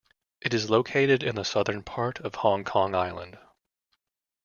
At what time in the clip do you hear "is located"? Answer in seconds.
0.55-1.21